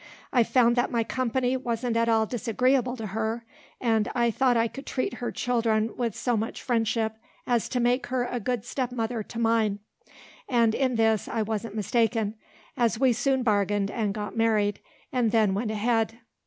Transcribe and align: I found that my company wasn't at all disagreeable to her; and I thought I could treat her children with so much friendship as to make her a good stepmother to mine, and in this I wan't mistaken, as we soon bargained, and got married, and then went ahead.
I 0.33 0.41
found 0.41 0.75
that 0.77 0.89
my 0.89 1.03
company 1.03 1.55
wasn't 1.55 1.95
at 1.95 2.09
all 2.09 2.25
disagreeable 2.25 2.97
to 2.97 3.05
her; 3.05 3.45
and 3.79 4.09
I 4.15 4.31
thought 4.31 4.57
I 4.57 4.67
could 4.67 4.87
treat 4.87 5.13
her 5.21 5.31
children 5.31 5.95
with 5.95 6.15
so 6.15 6.35
much 6.35 6.63
friendship 6.63 7.17
as 7.45 7.69
to 7.69 7.79
make 7.79 8.07
her 8.07 8.23
a 8.25 8.39
good 8.39 8.65
stepmother 8.65 9.21
to 9.21 9.37
mine, 9.37 9.77
and 10.49 10.73
in 10.73 10.95
this 10.95 11.27
I 11.27 11.43
wan't 11.43 11.75
mistaken, 11.75 12.33
as 12.75 12.99
we 12.99 13.13
soon 13.13 13.43
bargained, 13.43 13.91
and 13.91 14.11
got 14.11 14.35
married, 14.35 14.79
and 15.13 15.29
then 15.31 15.53
went 15.53 15.69
ahead. 15.69 16.17